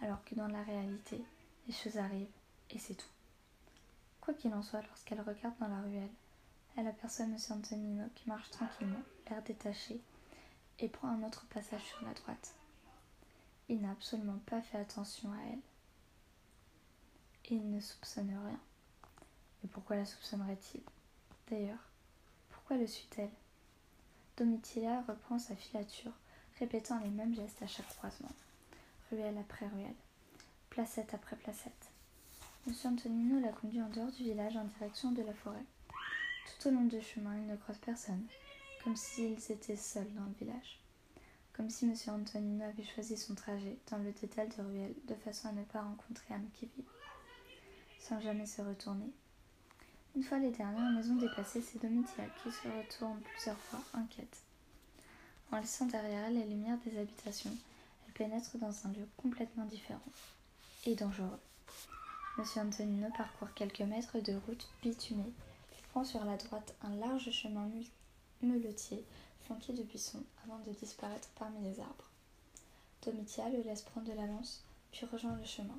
alors 0.00 0.24
que 0.24 0.36
dans 0.36 0.46
la 0.46 0.62
réalité, 0.62 1.20
les 1.66 1.74
choses 1.74 1.98
arrivent 1.98 2.30
et 2.70 2.78
c'est 2.78 2.94
tout. 2.94 3.08
Quoi 4.20 4.34
qu'il 4.34 4.54
en 4.54 4.62
soit, 4.62 4.82
lorsqu'elle 4.82 5.20
regarde 5.20 5.58
dans 5.58 5.66
la 5.66 5.80
ruelle, 5.80 6.12
elle 6.76 6.86
aperçoit 6.86 7.24
M. 7.24 7.36
Antonino 7.50 8.04
qui 8.14 8.28
marche 8.28 8.48
tranquillement, 8.50 9.02
l'air 9.28 9.42
détaché, 9.42 10.00
et 10.78 10.88
prend 10.88 11.08
un 11.08 11.24
autre 11.24 11.44
passage 11.46 11.82
sur 11.82 12.00
la 12.06 12.14
droite. 12.14 12.54
Il 13.68 13.80
n'a 13.80 13.90
absolument 13.90 14.38
pas 14.46 14.62
fait 14.62 14.78
attention 14.78 15.32
à 15.32 15.52
elle. 15.52 15.60
Il 17.50 17.70
ne 17.70 17.80
soupçonne 17.80 18.28
rien. 18.28 18.60
Et 19.64 19.68
pourquoi 19.68 19.96
la 19.96 20.06
soupçonnerait-il? 20.06 20.82
D'ailleurs, 21.50 21.90
pourquoi 22.50 22.76
le 22.76 22.86
suit-elle? 22.86 23.30
Domitilla 24.36 25.02
reprend 25.06 25.38
sa 25.38 25.54
filature, 25.54 26.10
répétant 26.58 26.98
les 26.98 27.10
mêmes 27.10 27.36
gestes 27.36 27.62
à 27.62 27.68
chaque 27.68 27.88
croisement, 27.96 28.32
ruelle 29.10 29.38
après 29.38 29.68
ruelle, 29.68 29.94
placette 30.70 31.14
après 31.14 31.36
placette. 31.36 31.90
Monsieur 32.66 32.88
Antonino 32.88 33.38
la 33.38 33.52
conduit 33.52 33.80
en 33.80 33.88
dehors 33.90 34.10
du 34.10 34.24
village 34.24 34.56
en 34.56 34.64
direction 34.64 35.12
de 35.12 35.22
la 35.22 35.34
forêt. 35.34 35.64
Tout 36.46 36.68
au 36.68 36.70
long 36.72 36.84
du 36.84 37.00
chemin, 37.00 37.36
il 37.36 37.46
ne 37.46 37.54
croise 37.56 37.78
personne, 37.78 38.26
comme 38.82 38.96
s'ils 38.96 39.52
étaient 39.52 39.76
seuls 39.76 40.12
dans 40.14 40.24
le 40.24 40.34
village. 40.40 40.80
Comme 41.52 41.70
si 41.70 41.86
Monsieur 41.86 42.10
Antonino 42.10 42.64
avait 42.64 42.82
choisi 42.82 43.16
son 43.16 43.36
trajet 43.36 43.78
dans 43.88 43.98
le 43.98 44.10
détail 44.10 44.48
de 44.48 44.62
ruelle 44.62 44.94
de 45.04 45.14
façon 45.14 45.46
à 45.46 45.52
ne 45.52 45.62
pas 45.62 45.82
rencontrer 45.82 46.34
âme 46.34 46.48
qui 46.54 46.68
sans 48.00 48.20
jamais 48.20 48.46
se 48.46 48.62
retourner. 48.62 49.12
Une 50.16 50.22
fois 50.22 50.38
les 50.38 50.52
dernières 50.52 50.92
maisons 50.92 51.16
dépassées, 51.16 51.60
c'est 51.60 51.82
Domitia 51.82 52.24
qui 52.40 52.52
se 52.52 52.68
retourne 52.68 53.20
plusieurs 53.32 53.58
fois, 53.58 53.80
inquiète. 53.94 54.42
En 55.50 55.58
laissant 55.58 55.86
derrière 55.86 56.26
elle 56.26 56.34
les 56.34 56.46
lumières 56.46 56.78
des 56.86 56.96
habitations, 56.98 57.56
elle 58.06 58.12
pénètre 58.12 58.56
dans 58.58 58.86
un 58.86 58.92
lieu 58.92 59.08
complètement 59.16 59.64
différent 59.64 59.98
et 60.86 60.94
dangereux. 60.94 61.40
Monsieur 62.38 62.60
Antonino 62.60 63.08
parcourt 63.16 63.52
quelques 63.54 63.80
mètres 63.80 64.20
de 64.20 64.34
route 64.46 64.68
bitumée, 64.82 65.32
puis 65.72 65.82
prend 65.90 66.04
sur 66.04 66.24
la 66.24 66.36
droite 66.36 66.76
un 66.82 66.94
large 66.94 67.30
chemin 67.32 67.68
meuletier 68.40 69.04
flanqué 69.42 69.72
de 69.72 69.82
buissons 69.82 70.22
avant 70.44 70.60
de 70.60 70.72
disparaître 70.72 71.28
parmi 71.36 71.60
les 71.62 71.80
arbres. 71.80 72.10
Domitia 73.04 73.48
le 73.48 73.62
laisse 73.62 73.82
prendre 73.82 74.06
de 74.06 74.16
l'avance, 74.16 74.62
puis 74.92 75.06
rejoint 75.06 75.36
le 75.36 75.44
chemin. 75.44 75.78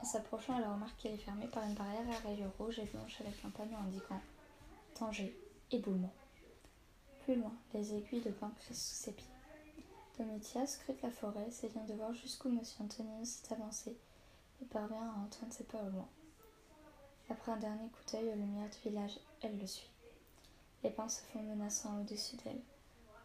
En 0.00 0.04
s'approchant, 0.04 0.56
elle 0.58 0.68
remarque 0.68 0.96
qu'il 0.98 1.10
est 1.10 1.16
fermé 1.16 1.46
par 1.48 1.64
une 1.64 1.74
barrière 1.74 2.08
à 2.10 2.28
rayures 2.28 2.52
rouges 2.58 2.78
et 2.78 2.84
blanches 2.84 3.20
avec 3.20 3.44
un 3.44 3.50
panneau 3.50 3.76
indiquant 3.76 4.20
danger, 4.98 5.36
éboulement. 5.70 6.12
Plus 7.24 7.36
loin, 7.36 7.52
les 7.74 7.94
aiguilles 7.94 8.22
de 8.22 8.30
pin 8.30 8.52
crissent 8.58 8.88
sous 8.88 9.04
ses 9.04 9.12
pieds. 9.12 9.26
Domitia 10.18 10.66
scrute 10.66 11.02
la 11.02 11.10
forêt, 11.10 11.46
essayant 11.46 11.84
de 11.84 11.94
voir 11.94 12.12
jusqu'où 12.12 12.48
Monsieur 12.48 12.82
Antonino 12.82 13.24
s'est 13.24 13.52
avancé 13.52 13.96
et 14.60 14.64
parvient 14.64 15.08
à 15.10 15.18
entendre 15.20 15.52
ses 15.52 15.64
pas 15.64 15.82
au 15.82 15.90
loin. 15.90 16.08
Après 17.30 17.52
un 17.52 17.58
dernier 17.58 17.88
coup 17.88 18.02
d'œil 18.10 18.30
aux 18.30 18.36
lumières 18.36 18.70
du 18.70 18.88
village, 18.88 19.20
elle 19.42 19.58
le 19.58 19.66
suit. 19.66 19.90
Les 20.82 20.90
pins 20.90 21.08
se 21.08 21.20
font 21.22 21.42
menaçants 21.42 22.00
au-dessus 22.00 22.36
d'elle, 22.36 22.62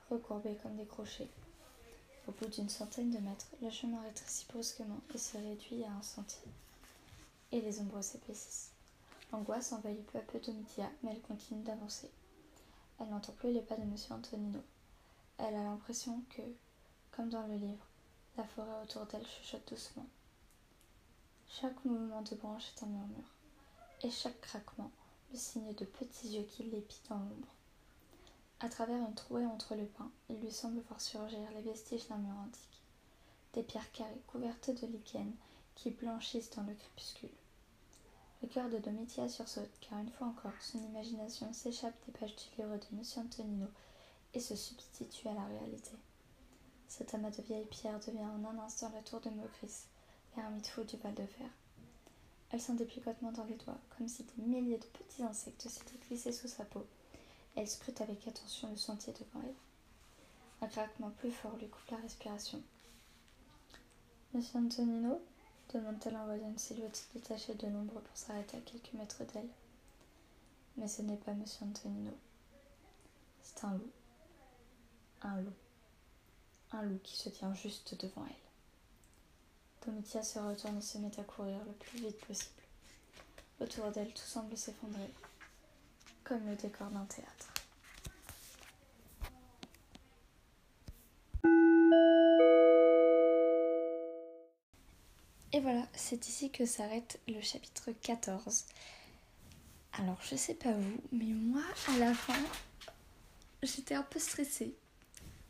recourbés 0.09 0.57
comme 0.61 0.75
des 0.75 0.85
crochets. 0.85 1.29
Au 2.27 2.31
bout 2.31 2.47
d'une 2.47 2.69
centaine 2.69 3.11
de 3.11 3.19
mètres, 3.19 3.47
le 3.61 3.69
chemin 3.69 4.01
rétrécit 4.01 4.45
brusquement 4.49 5.01
et 5.13 5.17
se 5.17 5.37
réduit 5.37 5.83
à 5.83 5.91
un 5.91 6.01
sentier. 6.01 6.47
Et 7.51 7.59
les 7.59 7.79
ombres 7.81 8.01
s'épaississent. 8.01 8.71
L'angoisse 9.31 9.73
envahit 9.73 10.05
peu 10.05 10.19
à 10.19 10.21
peu 10.21 10.39
Domitia, 10.39 10.89
mais 11.01 11.11
elle 11.11 11.21
continue 11.21 11.63
d'avancer. 11.63 12.09
Elle 12.99 13.09
n'entend 13.09 13.33
plus 13.33 13.51
les 13.51 13.61
pas 13.61 13.75
de 13.75 13.81
M. 13.81 13.95
Antonino. 14.11 14.61
Elle 15.37 15.55
a 15.55 15.63
l'impression 15.63 16.23
que, 16.29 16.41
comme 17.11 17.29
dans 17.29 17.45
le 17.47 17.55
livre, 17.55 17.85
la 18.37 18.45
forêt 18.45 18.81
autour 18.81 19.05
d'elle 19.05 19.27
chuchote 19.27 19.67
doucement. 19.67 20.05
Chaque 21.49 21.83
mouvement 21.83 22.21
de 22.21 22.35
branche 22.35 22.71
est 22.75 22.83
un 22.83 22.87
murmure, 22.87 23.31
et 24.01 24.09
chaque 24.09 24.39
craquement 24.41 24.91
le 25.31 25.37
signe 25.37 25.73
de 25.73 25.85
petits 25.85 26.29
yeux 26.29 26.43
qui 26.43 26.63
l'épient 26.63 27.01
dans 27.09 27.19
l'ombre. 27.19 27.47
À 28.63 28.69
travers 28.69 28.95
une 28.95 29.13
trouée 29.13 29.45
entre 29.45 29.75
le 29.75 29.85
pin, 29.85 30.09
il 30.29 30.39
lui 30.39 30.49
semble 30.49 30.79
voir 30.87 31.01
surgir 31.01 31.51
les 31.53 31.63
vestiges 31.63 32.07
d'un 32.07 32.15
mur 32.15 32.37
antique, 32.47 32.81
des 33.51 33.61
pierres 33.61 33.91
carrées 33.91 34.21
couvertes 34.27 34.69
de 34.69 34.87
lichen 34.87 35.33
qui 35.75 35.91
blanchissent 35.91 36.51
dans 36.51 36.63
le 36.63 36.73
crépuscule. 36.73 37.35
Le 38.41 38.47
cœur 38.47 38.69
de 38.69 38.77
Domitia 38.77 39.27
sursaute, 39.27 39.69
car 39.81 39.99
une 39.99 40.11
fois 40.11 40.27
encore, 40.27 40.53
son 40.61 40.79
imagination 40.79 41.51
s'échappe 41.51 41.93
des 42.05 42.13
pages 42.13 42.37
du 42.37 42.61
livre 42.61 42.77
de 42.77 42.85
M. 42.97 43.03
Antonino 43.17 43.67
et 44.33 44.39
se 44.39 44.55
substitue 44.55 45.27
à 45.27 45.33
la 45.33 45.43
réalité. 45.43 45.91
Cet 46.87 47.13
amas 47.15 47.31
de 47.31 47.41
vieilles 47.41 47.65
pierres 47.65 47.99
devient 47.99 48.19
en 48.21 48.45
un 48.45 48.59
instant 48.59 48.89
la 48.95 49.01
tour 49.01 49.19
de 49.19 49.29
Maugris, 49.29 49.87
l'ermite 50.37 50.67
fou 50.67 50.85
du 50.85 50.95
Val 50.95 51.15
de 51.15 51.25
Fer. 51.25 51.49
Elle 52.51 52.61
sent 52.61 52.75
des 52.75 52.85
picotements 52.85 53.33
dans 53.33 53.43
les 53.43 53.57
doigts, 53.57 53.81
comme 53.97 54.07
si 54.07 54.23
des 54.23 54.41
milliers 54.41 54.77
de 54.77 54.85
petits 54.85 55.23
insectes 55.23 55.67
s'étaient 55.67 55.99
glissés 56.07 56.31
sous 56.31 56.47
sa 56.47 56.63
peau. 56.63 56.87
Elle 57.55 57.67
scrute 57.67 58.01
avec 58.01 58.27
attention 58.27 58.69
le 58.69 58.77
sentier 58.77 59.13
devant 59.13 59.45
elle. 59.45 59.55
Un 60.61 60.67
craquement 60.67 61.11
plus 61.11 61.31
fort 61.31 61.55
lui 61.57 61.67
coupe 61.67 61.89
la 61.91 61.97
respiration. 61.97 62.61
Monsieur 64.33 64.59
Antonino 64.59 65.21
demande-t-elle 65.73 66.15
en 66.17 66.25
voyant 66.25 66.49
une 66.49 66.57
silhouette 66.57 67.07
détachée 67.13 67.53
de 67.55 67.67
l'ombre 67.67 67.99
pour 68.01 68.17
s'arrêter 68.17 68.57
à 68.57 68.61
quelques 68.61 68.93
mètres 68.93 69.23
d'elle. 69.33 69.49
Mais 70.77 70.87
ce 70.87 71.01
n'est 71.01 71.17
pas 71.17 71.33
Monsieur 71.33 71.65
Antonino. 71.65 72.11
C'est 73.43 73.63
un 73.65 73.73
loup. 73.73 73.91
Un 75.21 75.41
loup. 75.41 75.53
un 76.71 76.81
loup 76.83 76.99
qui 77.03 77.15
se 77.15 77.29
tient 77.29 77.53
juste 77.53 77.95
devant 78.01 78.25
elle. 78.25 79.85
Domitia 79.85 80.23
se 80.23 80.39
retourne 80.39 80.77
et 80.77 80.81
se 80.81 80.97
met 80.97 81.19
à 81.19 81.23
courir 81.23 81.63
le 81.65 81.73
plus 81.73 81.99
vite 81.99 82.25
possible. 82.25 82.61
Autour 83.59 83.91
d'elle, 83.91 84.13
tout 84.13 84.25
semble 84.25 84.57
s'effondrer, 84.57 85.09
le 86.37 86.55
décor 86.55 86.89
d'un 86.89 87.05
théâtre. 87.05 87.53
Et 95.55 95.59
voilà, 95.59 95.85
c'est 95.93 96.27
ici 96.27 96.49
que 96.49 96.65
s'arrête 96.65 97.19
le 97.27 97.39
chapitre 97.39 97.91
14. 98.01 98.65
Alors, 99.99 100.17
je 100.23 100.35
sais 100.35 100.55
pas 100.55 100.71
vous, 100.71 100.99
mais 101.11 101.25
moi, 101.25 101.61
à 101.89 101.97
la 101.99 102.13
fin, 102.15 102.41
j'étais 103.61 103.93
un 103.93 104.01
peu 104.01 104.17
stressée. 104.19 104.73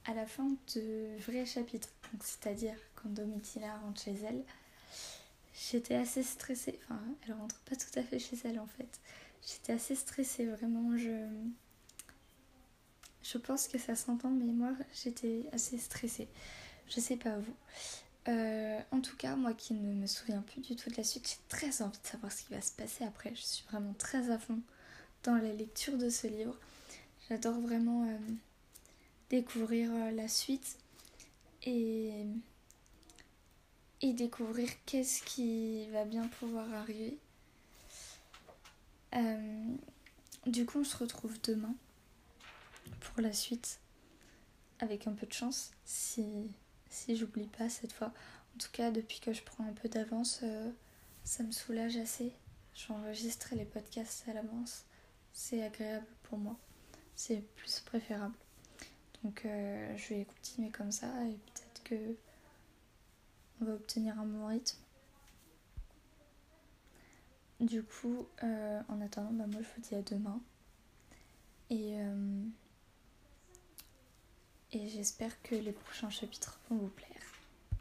À 0.05 0.13
la 0.13 0.25
fin 0.25 0.49
de 0.75 1.17
vrai 1.19 1.45
chapitre, 1.45 1.87
c'est-à-dire 2.19 2.75
quand 2.95 3.07
Domitila 3.07 3.77
rentre 3.77 4.01
chez 4.01 4.15
elle, 4.25 4.43
j'étais 5.53 5.95
assez 5.95 6.23
stressée. 6.23 6.77
Enfin, 6.83 6.99
elle 7.25 7.33
rentre 7.35 7.57
pas 7.59 7.77
tout 7.77 7.97
à 7.97 8.03
fait 8.03 8.19
chez 8.19 8.35
elle 8.43 8.59
en 8.59 8.67
fait. 8.67 8.99
J'étais 9.47 9.73
assez 9.73 9.95
stressée, 9.95 10.45
vraiment. 10.45 10.97
Je, 10.97 11.27
je 13.21 13.38
pense 13.38 13.67
que 13.67 13.77
ça 13.77 13.95
s'entend, 13.95 14.29
mais 14.29 14.51
moi, 14.51 14.71
j'étais 15.03 15.43
assez 15.51 15.77
stressée. 15.77 16.27
Je 16.88 17.00
sais 17.00 17.17
pas 17.17 17.38
vous. 17.38 17.55
Euh, 18.29 18.79
en 18.91 19.01
tout 19.01 19.17
cas, 19.17 19.35
moi 19.35 19.53
qui 19.53 19.73
ne 19.73 19.93
me 19.93 20.07
souviens 20.07 20.41
plus 20.41 20.62
du 20.62 20.75
tout 20.75 20.89
de 20.89 20.95
la 20.95 21.03
suite, 21.03 21.27
j'ai 21.27 21.47
très 21.50 21.81
envie 21.81 22.00
de 22.00 22.07
savoir 22.07 22.31
ce 22.31 22.43
qui 22.43 22.53
va 22.53 22.62
se 22.62 22.71
passer 22.71 23.03
après. 23.03 23.33
Je 23.35 23.41
suis 23.41 23.65
vraiment 23.69 23.93
très 23.93 24.29
à 24.29 24.38
fond 24.38 24.59
dans 25.23 25.35
la 25.35 25.51
lecture 25.51 25.97
de 25.97 26.09
ce 26.09 26.27
livre. 26.27 26.57
J'adore 27.29 27.59
vraiment 27.59 28.07
euh, 28.07 28.17
découvrir 29.29 29.91
euh, 29.93 30.12
la 30.12 30.27
suite 30.27 30.77
et, 31.63 32.25
et 34.01 34.13
découvrir 34.13 34.69
qu'est-ce 34.85 35.23
qui 35.23 35.88
va 35.89 36.05
bien 36.05 36.27
pouvoir 36.27 36.71
arriver. 36.73 37.17
Du 40.48 40.65
coup, 40.65 40.79
on 40.79 40.84
se 40.84 40.98
retrouve 40.98 41.39
demain 41.41 41.75
pour 43.00 43.22
la 43.22 43.34
suite 43.34 43.79
avec 44.79 45.08
un 45.08 45.13
peu 45.13 45.25
de 45.25 45.34
chance 45.34 45.72
si 45.86 46.51
si 46.93 47.15
j'oublie 47.15 47.48
pas 47.48 47.70
cette 47.70 47.91
fois. 47.91 48.13
En 48.55 48.60
tout 48.60 48.70
cas, 48.72 48.91
depuis 48.91 49.20
que 49.20 49.34
je 49.34 49.41
prends 49.43 49.65
un 49.65 49.74
peu 49.74 49.89
d'avance, 49.89 50.41
euh, 50.43 50.72
ça 51.24 51.43
me 51.43 51.51
soulage 51.51 51.98
assez. 51.98 52.32
J'enregistre 52.75 53.55
les 53.55 53.65
podcasts 53.65 54.27
à 54.29 54.34
l'avance. 54.34 54.86
C'est 55.34 55.63
agréable 55.63 56.05
pour 56.24 56.38
moi. 56.38 56.55
C'est 57.15 57.41
plus 57.55 57.79
préférable. 57.79 58.36
Donc 59.24 59.43
euh, 59.46 59.98
je 59.98 60.13
vais 60.13 60.25
continuer 60.25 60.70
comme 60.70 60.91
ça 60.91 61.08
et 61.25 61.34
peut-être 61.34 61.84
que 61.84 62.15
on 63.62 63.65
va 63.65 63.74
obtenir 63.74 64.20
un 64.20 64.25
bon 64.25 64.48
rythme. 64.48 64.82
Du 67.63 67.82
coup, 67.82 68.27
euh, 68.43 68.82
en 68.89 69.01
attendant, 69.01 69.32
bah, 69.32 69.46
moi 69.48 69.62
je 69.62 69.67
vous 69.75 69.82
dis 69.82 69.96
à 69.96 70.01
demain. 70.01 70.39
Et 71.70 71.96
et 74.74 74.89
j'espère 74.89 75.39
que 75.43 75.53
les 75.53 75.72
prochains 75.72 76.10
chapitres 76.10 76.60
vont 76.70 76.77
vous 76.77 76.88
plaire. 76.88 77.12